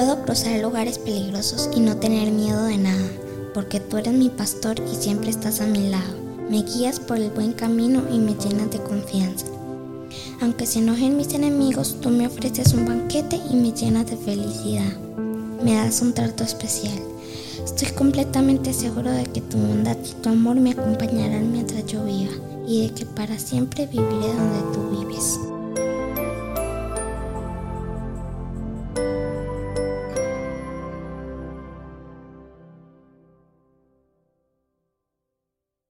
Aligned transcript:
puedo 0.00 0.22
cruzar 0.22 0.58
lugares 0.60 0.98
peligrosos 0.98 1.68
y 1.76 1.80
no 1.80 1.98
tener 1.98 2.32
miedo 2.32 2.64
de 2.64 2.78
nada, 2.78 3.06
porque 3.52 3.80
tú 3.80 3.98
eres 3.98 4.14
mi 4.14 4.30
pastor 4.30 4.76
y 4.90 4.96
siempre 4.96 5.28
estás 5.28 5.60
a 5.60 5.66
mi 5.66 5.90
lado. 5.90 6.14
Me 6.48 6.62
guías 6.62 6.98
por 6.98 7.18
el 7.18 7.28
buen 7.28 7.52
camino 7.52 8.04
y 8.10 8.18
me 8.18 8.32
llenas 8.32 8.70
de 8.70 8.78
confianza. 8.78 9.44
Aunque 10.40 10.64
se 10.64 10.78
enojen 10.78 11.18
mis 11.18 11.34
enemigos, 11.34 12.00
tú 12.00 12.08
me 12.08 12.26
ofreces 12.26 12.72
un 12.72 12.86
banquete 12.86 13.38
y 13.50 13.56
me 13.56 13.72
llenas 13.72 14.06
de 14.06 14.16
felicidad. 14.16 14.90
Me 15.62 15.74
das 15.74 16.00
un 16.00 16.14
trato 16.14 16.44
especial. 16.44 16.98
Estoy 17.62 17.88
completamente 17.88 18.72
seguro 18.72 19.10
de 19.10 19.24
que 19.24 19.42
tu 19.42 19.58
bondad 19.58 19.98
y 20.02 20.14
tu 20.22 20.30
amor 20.30 20.56
me 20.56 20.70
acompañarán 20.70 21.52
mientras 21.52 21.84
yo 21.84 22.06
viva 22.06 22.32
y 22.66 22.86
de 22.86 22.94
que 22.94 23.04
para 23.04 23.38
siempre 23.38 23.84
viviré 23.86 24.08
donde 24.08 24.62
tú 24.72 24.98
vives. 24.98 25.38